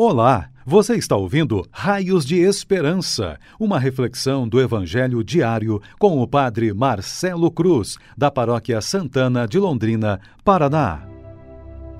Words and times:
Olá, 0.00 0.48
você 0.64 0.94
está 0.94 1.16
ouvindo 1.16 1.66
Raios 1.72 2.24
de 2.24 2.36
Esperança, 2.36 3.36
uma 3.58 3.80
reflexão 3.80 4.46
do 4.46 4.60
Evangelho 4.60 5.24
diário 5.24 5.82
com 5.98 6.22
o 6.22 6.28
Padre 6.28 6.72
Marcelo 6.72 7.50
Cruz, 7.50 7.96
da 8.16 8.30
Paróquia 8.30 8.80
Santana 8.80 9.48
de 9.48 9.58
Londrina, 9.58 10.20
Paraná. 10.44 11.02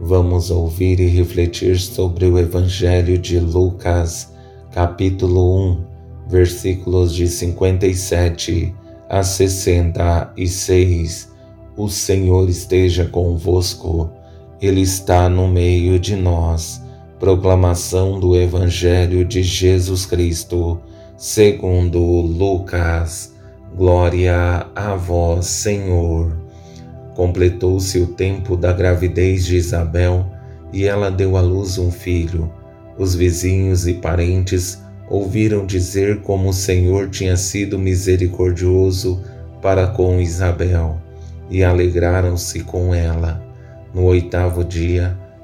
Vamos 0.00 0.50
ouvir 0.50 1.00
e 1.00 1.06
refletir 1.06 1.78
sobre 1.78 2.24
o 2.24 2.38
Evangelho 2.38 3.18
de 3.18 3.38
Lucas, 3.38 4.32
capítulo 4.72 5.72
1, 5.72 5.84
versículos 6.30 7.14
de 7.14 7.28
57 7.28 8.74
a 9.06 9.22
66. 9.22 11.30
O 11.76 11.90
Senhor 11.90 12.48
esteja 12.48 13.04
convosco, 13.04 14.10
Ele 14.62 14.80
está 14.80 15.28
no 15.28 15.46
meio 15.46 16.00
de 16.00 16.16
nós 16.16 16.81
Proclamação 17.22 18.18
do 18.18 18.36
Evangelho 18.36 19.24
de 19.24 19.44
Jesus 19.44 20.04
Cristo, 20.04 20.80
segundo 21.16 22.00
Lucas. 22.00 23.32
Glória 23.76 24.66
a 24.74 24.96
vós, 24.96 25.46
Senhor. 25.46 26.36
Completou-se 27.14 28.00
o 28.00 28.08
tempo 28.08 28.56
da 28.56 28.72
gravidez 28.72 29.46
de 29.46 29.54
Isabel 29.54 30.26
e 30.72 30.84
ela 30.84 31.12
deu 31.12 31.36
à 31.36 31.40
luz 31.40 31.78
um 31.78 31.92
filho. 31.92 32.52
Os 32.98 33.14
vizinhos 33.14 33.86
e 33.86 33.94
parentes 33.94 34.82
ouviram 35.08 35.64
dizer 35.64 36.22
como 36.22 36.48
o 36.48 36.52
Senhor 36.52 37.08
tinha 37.08 37.36
sido 37.36 37.78
misericordioso 37.78 39.22
para 39.62 39.86
com 39.86 40.20
Isabel 40.20 40.98
e 41.48 41.62
alegraram-se 41.62 42.64
com 42.64 42.92
ela. 42.92 43.40
No 43.94 44.06
oitavo 44.06 44.64
dia, 44.64 45.16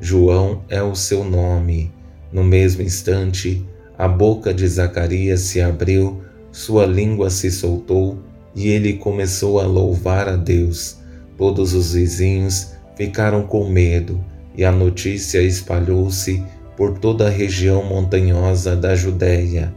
João 0.00 0.62
é 0.68 0.82
o 0.82 0.94
seu 0.94 1.24
nome. 1.24 1.92
No 2.32 2.44
mesmo 2.44 2.82
instante, 2.82 3.66
a 3.96 4.06
boca 4.06 4.54
de 4.54 4.66
Zacarias 4.66 5.40
se 5.40 5.60
abriu, 5.60 6.22
sua 6.52 6.86
língua 6.86 7.30
se 7.30 7.50
soltou 7.50 8.18
e 8.54 8.68
ele 8.68 8.94
começou 8.94 9.60
a 9.60 9.64
louvar 9.64 10.28
a 10.28 10.36
Deus. 10.36 10.98
Todos 11.36 11.74
os 11.74 11.94
vizinhos 11.94 12.72
ficaram 12.96 13.42
com 13.42 13.68
medo 13.68 14.24
e 14.56 14.64
a 14.64 14.70
notícia 14.70 15.42
espalhou-se 15.42 16.44
por 16.76 16.98
toda 16.98 17.26
a 17.26 17.30
região 17.30 17.82
montanhosa 17.82 18.76
da 18.76 18.94
Judéia. 18.94 19.74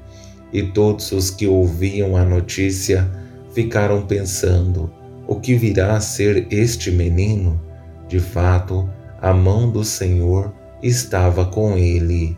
E 0.53 0.61
todos 0.61 1.11
os 1.11 1.31
que 1.31 1.47
ouviam 1.47 2.15
a 2.15 2.23
notícia 2.23 3.09
ficaram 3.53 4.05
pensando: 4.05 4.91
o 5.27 5.35
que 5.35 5.55
virá 5.55 5.95
a 5.95 6.01
ser 6.01 6.47
este 6.51 6.91
menino? 6.91 7.59
De 8.07 8.19
fato, 8.19 8.89
a 9.21 9.31
mão 9.31 9.69
do 9.69 9.83
Senhor 9.83 10.51
estava 10.81 11.45
com 11.45 11.77
ele. 11.77 12.35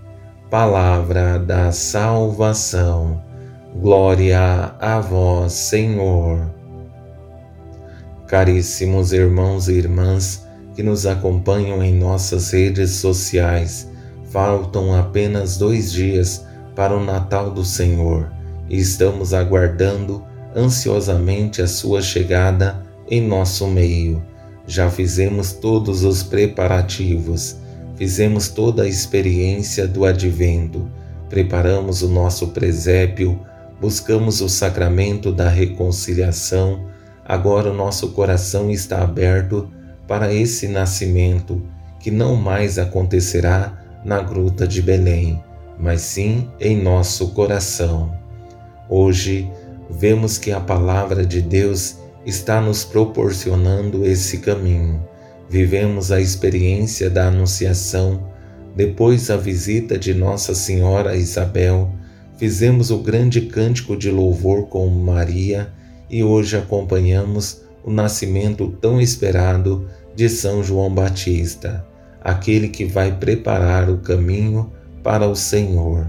Palavra 0.49 1.39
da 1.39 1.71
salvação. 1.71 3.23
Glória 3.79 4.75
a 4.79 4.99
vós, 4.99 5.53
Senhor. 5.53 6.51
Caríssimos 8.27 9.13
irmãos 9.13 9.69
e 9.69 9.73
irmãs 9.73 10.45
que 10.75 10.83
nos 10.83 11.05
acompanham 11.05 11.81
em 11.81 11.93
nossas 11.93 12.51
redes 12.51 12.91
sociais, 12.91 13.89
faltam 14.29 14.93
apenas 14.93 15.57
dois 15.57 15.91
dias 15.91 16.45
para 16.75 16.95
o 16.95 17.03
Natal 17.03 17.49
do 17.49 17.63
Senhor 17.63 18.29
e 18.67 18.77
estamos 18.77 19.33
aguardando 19.33 20.23
ansiosamente 20.55 21.61
a 21.61 21.67
sua 21.67 22.01
chegada 22.01 22.83
em 23.09 23.21
nosso 23.21 23.67
meio 23.67 24.32
já 24.65 24.89
fizemos 24.89 25.51
todos 25.51 26.03
os 26.03 26.23
preparativos, 26.23 27.57
fizemos 27.95 28.47
toda 28.49 28.83
a 28.83 28.87
experiência 28.87 29.87
do 29.87 30.05
advento, 30.05 30.89
preparamos 31.29 32.01
o 32.01 32.07
nosso 32.07 32.47
presépio, 32.47 33.39
buscamos 33.79 34.41
o 34.41 34.47
sacramento 34.47 35.31
da 35.31 35.49
reconciliação. 35.49 36.85
Agora 37.25 37.71
o 37.71 37.73
nosso 37.73 38.09
coração 38.09 38.71
está 38.71 39.01
aberto 39.01 39.69
para 40.07 40.33
esse 40.33 40.67
nascimento 40.67 41.61
que 41.99 42.11
não 42.11 42.35
mais 42.35 42.77
acontecerá 42.77 43.81
na 44.03 44.21
gruta 44.21 44.67
de 44.67 44.81
Belém, 44.81 45.41
mas 45.79 46.01
sim 46.01 46.49
em 46.59 46.81
nosso 46.81 47.29
coração. 47.29 48.13
Hoje 48.89 49.49
vemos 49.89 50.37
que 50.37 50.51
a 50.51 50.59
palavra 50.59 51.25
de 51.25 51.41
Deus 51.41 51.97
está 52.25 52.61
nos 52.61 52.83
proporcionando 52.83 54.05
esse 54.05 54.37
caminho. 54.39 55.05
Vivemos 55.49 56.11
a 56.11 56.21
experiência 56.21 57.09
da 57.09 57.27
Anunciação, 57.27 58.31
depois 58.75 59.29
a 59.29 59.37
visita 59.37 59.97
de 59.99 60.13
Nossa 60.13 60.55
Senhora 60.55 61.15
Isabel, 61.15 61.91
fizemos 62.37 62.89
o 62.89 62.97
grande 62.97 63.41
cântico 63.41 63.95
de 63.95 64.09
louvor 64.09 64.67
com 64.67 64.87
Maria 64.89 65.71
e 66.09 66.23
hoje 66.23 66.57
acompanhamos 66.57 67.61
o 67.83 67.91
nascimento 67.91 68.67
tão 68.81 68.99
esperado 68.99 69.87
de 70.15 70.29
São 70.29 70.63
João 70.63 70.93
Batista, 70.93 71.85
aquele 72.23 72.69
que 72.69 72.85
vai 72.85 73.11
preparar 73.15 73.89
o 73.89 73.97
caminho 73.97 74.71
para 75.03 75.27
o 75.27 75.35
Senhor. 75.35 76.07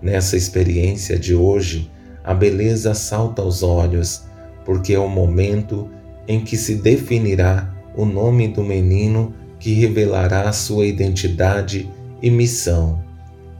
Nessa 0.00 0.36
experiência 0.36 1.18
de 1.18 1.34
hoje, 1.34 1.90
a 2.22 2.34
beleza 2.34 2.94
salta 2.94 3.42
aos 3.42 3.62
olhos 3.62 4.27
porque 4.68 4.92
é 4.92 4.98
o 4.98 5.08
momento 5.08 5.88
em 6.28 6.44
que 6.44 6.54
se 6.54 6.74
definirá 6.74 7.74
o 7.96 8.04
nome 8.04 8.48
do 8.48 8.62
menino 8.62 9.32
que 9.58 9.72
revelará 9.72 10.52
sua 10.52 10.84
identidade 10.84 11.90
e 12.20 12.30
missão. 12.30 13.02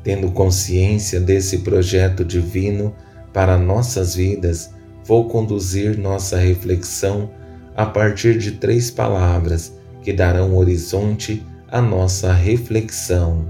Tendo 0.05 0.31
consciência 0.33 1.19
desse 1.19 1.61
projeto 1.61 2.23
divino 2.23 2.95
para 3.33 3.57
nossas 3.57 4.17
vidas, 4.17 4.71
vou 5.03 5.27
conduzir 5.29 5.97
nossa 5.97 6.37
reflexão 6.37 7.31
a 7.75 7.87
partir 7.87 8.37
de 8.37 8.53
três 8.53 8.91
palavras 8.91 9.73
que 10.03 10.13
darão 10.13 10.55
horizonte 10.59 11.43
à 11.71 11.81
nossa 11.81 12.35
reflexão. 12.35 13.47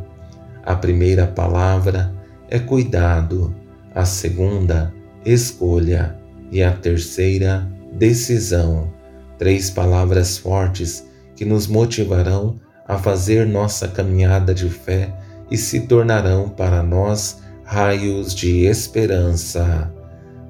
A 0.65 0.77
primeira 0.77 1.27
palavra 1.27 2.15
é 2.49 2.61
cuidado, 2.61 3.53
a 3.93 4.05
segunda, 4.05 4.95
escolha 5.25 6.17
e 6.50 6.62
a 6.62 6.72
terceira, 6.72 7.69
decisão. 7.92 8.92
Três 9.38 9.70
palavras 9.70 10.38
fortes 10.38 11.06
que 11.36 11.44
nos 11.44 11.66
motivarão 11.66 12.59
a 12.86 12.98
fazer 12.98 13.47
nossa 13.47 13.86
caminhada 13.86 14.54
de 14.54 14.69
fé 14.69 15.14
e 15.50 15.56
se 15.56 15.81
tornarão 15.81 16.48
para 16.48 16.82
nós 16.82 17.38
raios 17.64 18.34
de 18.34 18.64
esperança. 18.64 19.92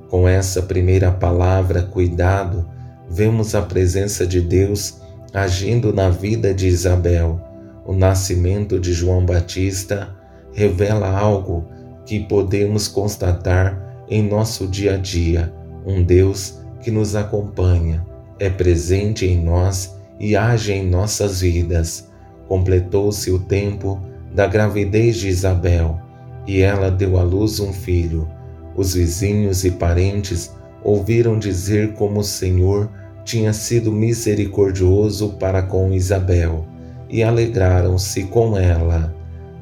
Com 0.08 0.26
essa 0.26 0.62
primeira 0.62 1.10
palavra, 1.10 1.82
cuidado, 1.82 2.66
vemos 3.10 3.54
a 3.54 3.62
presença 3.62 4.26
de 4.26 4.40
Deus 4.40 5.00
agindo 5.34 5.92
na 5.92 6.08
vida 6.08 6.54
de 6.54 6.68
Isabel. 6.68 7.40
O 7.84 7.92
nascimento 7.92 8.78
de 8.78 8.92
João 8.92 9.26
Batista 9.26 10.08
revela 10.52 11.10
algo 11.10 11.66
que 12.06 12.20
podemos 12.20 12.88
constatar 12.88 14.04
em 14.08 14.22
nosso 14.22 14.66
dia 14.66 14.94
a 14.94 14.96
dia 14.96 15.52
um 15.88 16.02
Deus 16.02 16.60
que 16.82 16.90
nos 16.90 17.16
acompanha, 17.16 18.06
é 18.38 18.50
presente 18.50 19.24
em 19.24 19.42
nós 19.42 19.98
e 20.20 20.36
age 20.36 20.70
em 20.70 20.86
nossas 20.86 21.40
vidas. 21.40 22.10
Completou-se 22.46 23.30
o 23.30 23.38
tempo 23.38 23.98
da 24.34 24.46
gravidez 24.46 25.16
de 25.16 25.28
Isabel 25.28 25.98
e 26.46 26.60
ela 26.60 26.90
deu 26.90 27.18
à 27.18 27.22
luz 27.22 27.58
um 27.58 27.72
filho. 27.72 28.28
Os 28.76 28.92
vizinhos 28.92 29.64
e 29.64 29.70
parentes 29.70 30.54
ouviram 30.84 31.38
dizer 31.38 31.94
como 31.94 32.20
o 32.20 32.24
Senhor 32.24 32.90
tinha 33.24 33.54
sido 33.54 33.90
misericordioso 33.90 35.30
para 35.40 35.62
com 35.62 35.94
Isabel 35.94 36.66
e 37.08 37.22
alegraram-se 37.22 38.24
com 38.24 38.58
ela. 38.58 39.14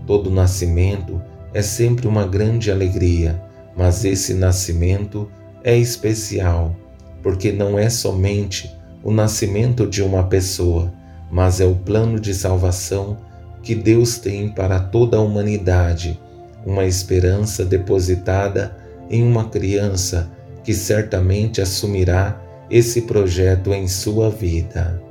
Todo 0.05 0.29
nascimento 0.29 1.23
é 1.55 1.63
sempre 1.63 2.09
uma 2.09 2.27
grande 2.27 2.69
alegria, 2.71 3.41
mas 3.77 4.05
esse 4.05 4.35
nascimento 4.35 5.29
é 5.67 5.77
especial, 5.77 6.77
porque 7.25 7.51
não 7.51 7.77
é 7.77 7.91
somente 7.91 8.73
o 9.03 9.11
nascimento 9.11 9.85
de 9.85 10.01
uma 10.01 10.23
pessoa, 10.23 10.95
mas 11.29 11.61
é 11.61 11.65
o 11.65 11.75
plano 11.75 12.21
de 12.21 12.33
salvação 12.33 13.17
que 13.65 13.75
Deus 13.75 14.17
tem 14.17 14.49
para 14.49 14.79
toda 14.79 15.17
a 15.17 15.21
humanidade, 15.21 16.21
uma 16.65 16.85
esperança 16.85 17.65
depositada 17.65 18.77
em 19.11 19.25
uma 19.25 19.49
criança 19.49 20.31
que 20.63 20.73
certamente 20.73 21.61
assumirá 21.61 22.41
esse 22.71 23.03
projeto 23.03 23.75
em 23.75 23.89
sua 23.89 24.31
vida. 24.31 25.03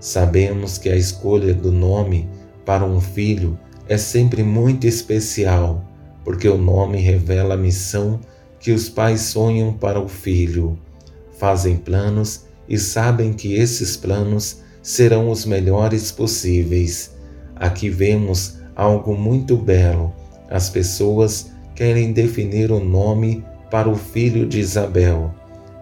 Sabemos 0.00 0.76
que 0.76 0.88
a 0.88 0.96
escolha 0.96 1.54
do 1.54 1.70
nome 1.70 2.28
para 2.66 2.84
um 2.84 3.00
filho 3.00 3.56
é 3.88 3.96
sempre 3.96 4.42
muito 4.42 4.88
especial, 4.88 5.84
porque 6.24 6.48
o 6.48 6.58
nome 6.58 6.98
revela 6.98 7.54
a 7.54 7.58
missão 7.58 8.18
que 8.64 8.72
os 8.72 8.88
pais 8.88 9.20
sonham 9.20 9.74
para 9.74 10.00
o 10.00 10.08
filho. 10.08 10.78
Fazem 11.36 11.76
planos 11.76 12.46
e 12.66 12.78
sabem 12.78 13.34
que 13.34 13.52
esses 13.52 13.94
planos 13.94 14.62
serão 14.82 15.28
os 15.28 15.44
melhores 15.44 16.10
possíveis. 16.10 17.14
Aqui 17.54 17.90
vemos 17.90 18.56
algo 18.74 19.14
muito 19.14 19.54
belo. 19.54 20.14
As 20.48 20.70
pessoas 20.70 21.50
querem 21.74 22.14
definir 22.14 22.72
o 22.72 22.82
nome 22.82 23.44
para 23.70 23.86
o 23.86 23.96
filho 23.96 24.48
de 24.48 24.60
Isabel, 24.60 25.30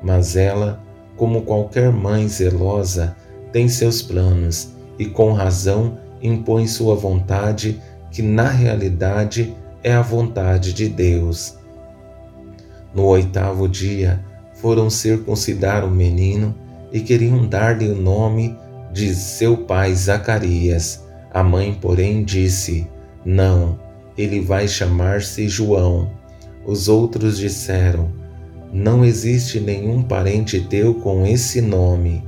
mas 0.02 0.34
ela, 0.34 0.82
como 1.16 1.42
qualquer 1.42 1.92
mãe 1.92 2.26
zelosa, 2.26 3.16
tem 3.52 3.68
seus 3.68 4.02
planos 4.02 4.70
e 4.98 5.06
com 5.06 5.32
razão 5.32 5.98
impõe 6.20 6.66
sua 6.66 6.96
vontade, 6.96 7.80
que 8.10 8.22
na 8.22 8.48
realidade 8.48 9.54
é 9.84 9.92
a 9.92 10.02
vontade 10.02 10.72
de 10.72 10.88
Deus. 10.88 11.61
No 12.94 13.04
oitavo 13.04 13.68
dia, 13.68 14.22
foram 14.54 14.90
circuncidar 14.90 15.84
o 15.84 15.90
menino 15.90 16.54
e 16.92 17.00
queriam 17.00 17.46
dar-lhe 17.46 17.88
o 17.88 17.96
nome 17.96 18.56
de 18.92 19.14
seu 19.14 19.56
pai 19.56 19.94
Zacarias. 19.94 21.02
A 21.32 21.42
mãe, 21.42 21.76
porém, 21.80 22.22
disse: 22.22 22.86
Não, 23.24 23.78
ele 24.16 24.40
vai 24.40 24.68
chamar-se 24.68 25.48
João. 25.48 26.10
Os 26.64 26.88
outros 26.88 27.38
disseram: 27.38 28.10
Não 28.72 29.04
existe 29.04 29.58
nenhum 29.58 30.02
parente 30.02 30.60
teu 30.60 30.94
com 30.94 31.26
esse 31.26 31.60
nome. 31.60 32.22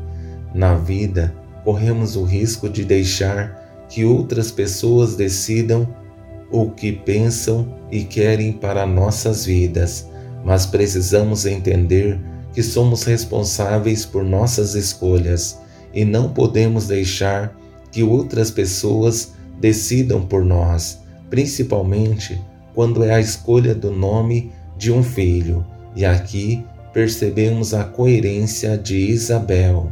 Na 0.55 0.75
vida, 0.75 1.35
corremos 1.63 2.17
o 2.17 2.25
risco 2.25 2.69
de 2.69 2.85
deixar 2.85 3.87
que 3.89 4.05
outras 4.05 4.51
pessoas 4.51 5.15
decidam 5.15 5.87
o 6.51 6.71
que 6.71 6.93
pensam 6.93 7.75
e 7.91 8.05
querem 8.05 8.53
para 8.53 8.87
nossas 8.87 9.45
vidas, 9.45 10.09
mas 10.45 10.67
precisamos 10.67 11.47
entender 11.47 12.21
que 12.53 12.63
somos 12.63 13.03
responsáveis 13.05 14.05
por 14.05 14.23
nossas 14.23 14.75
escolhas 14.75 15.59
e 15.93 16.05
não 16.05 16.29
podemos 16.29 16.87
deixar 16.87 17.57
que 17.91 18.03
outras 18.03 18.51
pessoas 18.51 19.33
decidam 19.61 20.21
por 20.21 20.45
nós, 20.45 21.01
principalmente 21.31 22.41
quando 22.75 23.03
é 23.05 23.15
a 23.15 23.21
escolha 23.21 23.75
do 23.75 23.91
nome 23.91 24.53
de 24.77 24.93
um 24.93 25.03
filho. 25.03 25.65
E 25.95 26.05
aqui 26.05 26.65
percebemos 26.93 27.73
a 27.73 27.85
coerência 27.85 28.77
de 28.77 28.97
Isabel. 28.97 29.91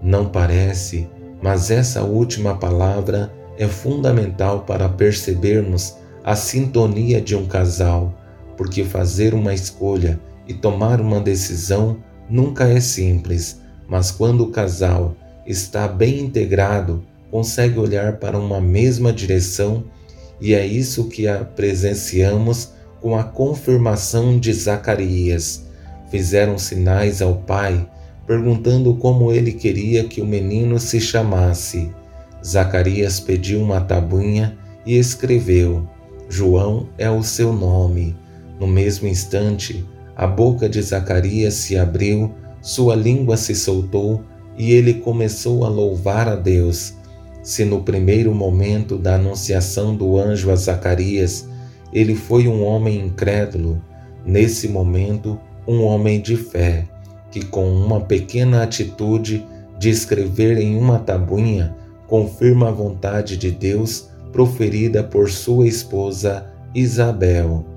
Não 0.00 0.26
parece, 0.26 1.08
mas 1.42 1.70
essa 1.70 2.02
última 2.02 2.56
palavra 2.56 3.32
é 3.58 3.66
fundamental 3.66 4.60
para 4.60 4.88
percebermos 4.88 5.96
a 6.24 6.36
sintonia 6.36 7.20
de 7.20 7.34
um 7.34 7.46
casal, 7.46 8.14
porque 8.56 8.84
fazer 8.84 9.34
uma 9.34 9.54
escolha 9.54 10.20
e 10.46 10.54
tomar 10.54 11.00
uma 11.00 11.20
decisão 11.20 11.98
nunca 12.28 12.68
é 12.68 12.80
simples, 12.80 13.60
mas 13.88 14.10
quando 14.10 14.42
o 14.42 14.50
casal 14.50 15.16
está 15.46 15.86
bem 15.88 16.20
integrado, 16.20 17.04
consegue 17.30 17.78
olhar 17.78 18.18
para 18.18 18.38
uma 18.38 18.60
mesma 18.60 19.12
direção 19.12 19.84
e 20.40 20.54
é 20.54 20.66
isso 20.66 21.04
que 21.04 21.24
presenciamos 21.54 22.70
com 23.00 23.16
a 23.16 23.24
confirmação 23.24 24.38
de 24.38 24.52
Zacarias. 24.52 25.66
Fizeram 26.10 26.58
sinais 26.58 27.22
ao 27.22 27.36
pai, 27.36 27.88
perguntando 28.26 28.94
como 28.94 29.32
ele 29.32 29.52
queria 29.52 30.04
que 30.04 30.20
o 30.20 30.26
menino 30.26 30.78
se 30.78 31.00
chamasse. 31.00 31.90
Zacarias 32.44 33.20
pediu 33.20 33.60
uma 33.60 33.80
tabuinha 33.80 34.58
e 34.84 34.98
escreveu: 34.98 35.88
João 36.28 36.88
é 36.98 37.10
o 37.10 37.22
seu 37.22 37.52
nome. 37.52 38.16
No 38.62 38.68
mesmo 38.68 39.08
instante, 39.08 39.84
a 40.14 40.24
boca 40.24 40.68
de 40.68 40.80
Zacarias 40.80 41.54
se 41.54 41.76
abriu, 41.76 42.32
sua 42.60 42.94
língua 42.94 43.36
se 43.36 43.56
soltou 43.56 44.22
e 44.56 44.70
ele 44.70 44.94
começou 44.94 45.64
a 45.64 45.68
louvar 45.68 46.28
a 46.28 46.36
Deus. 46.36 46.94
Se 47.42 47.64
no 47.64 47.82
primeiro 47.82 48.32
momento 48.32 48.96
da 48.96 49.16
anunciação 49.16 49.96
do 49.96 50.16
anjo 50.16 50.48
a 50.48 50.54
Zacarias 50.54 51.48
ele 51.92 52.14
foi 52.14 52.46
um 52.46 52.62
homem 52.62 53.04
incrédulo, 53.04 53.82
nesse 54.24 54.68
momento, 54.68 55.40
um 55.66 55.82
homem 55.82 56.20
de 56.20 56.36
fé, 56.36 56.86
que 57.32 57.44
com 57.44 57.68
uma 57.68 58.02
pequena 58.02 58.62
atitude 58.62 59.44
de 59.76 59.90
escrever 59.90 60.56
em 60.58 60.78
uma 60.78 61.00
tabuinha 61.00 61.74
confirma 62.06 62.68
a 62.68 62.72
vontade 62.72 63.36
de 63.36 63.50
Deus 63.50 64.08
proferida 64.30 65.02
por 65.02 65.28
sua 65.28 65.66
esposa 65.66 66.46
Isabel. 66.72 67.71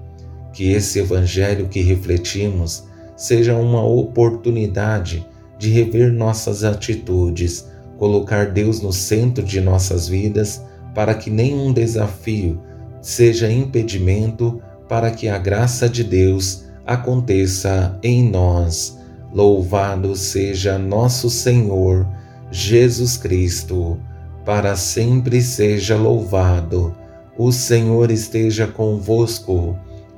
Que 0.56 0.72
esse 0.72 0.98
evangelho 0.98 1.68
que 1.68 1.82
refletimos 1.82 2.86
seja 3.16 3.56
uma 3.56 3.86
oportunidade 3.86 5.24
de 5.60 5.70
rever 5.70 6.12
nossas 6.12 6.64
atitudes, 6.64 7.68
colocar 7.98 8.52
Deus 8.52 8.82
no 8.82 8.92
centro 8.92 9.44
de 9.44 9.62
nossas 9.62 10.08
vidas, 10.08 10.62
para 10.96 11.14
que 11.14 11.30
nenhum 11.30 11.72
desafio 11.72 12.60
seja 13.02 13.52
impedimento 13.52 14.60
para 14.90 15.12
que 15.12 15.28
a 15.28 15.38
graça 15.38 15.88
de 15.88 16.04
Deus 16.04 16.66
aconteça 16.86 18.00
em 18.02 18.28
nós. 18.28 18.98
Louvado 19.32 20.16
seja 20.16 20.80
nosso 20.80 21.30
Senhor 21.30 22.08
Jesus 22.50 23.18
Cristo 23.18 24.00
para 24.46 24.76
sempre 24.76 25.42
seja 25.42 25.98
louvado. 25.98 26.96
O 27.38 27.52
Senhor 27.52 28.12
esteja 28.12 28.68
convosco, 28.68 29.78